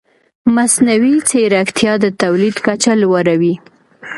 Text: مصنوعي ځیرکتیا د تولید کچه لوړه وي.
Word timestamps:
مصنوعي 0.55 1.15
ځیرکتیا 1.29 1.93
د 2.03 2.05
تولید 2.21 2.55
کچه 2.65 2.93
لوړه 3.01 3.35
وي. 3.41 3.55